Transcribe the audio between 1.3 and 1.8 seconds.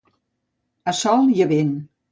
i a vent.